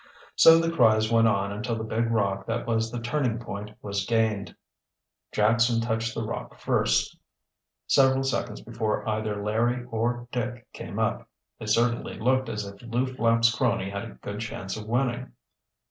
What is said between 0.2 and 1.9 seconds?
So the cries went on until the